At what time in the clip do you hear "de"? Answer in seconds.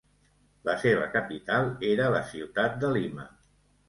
2.85-2.91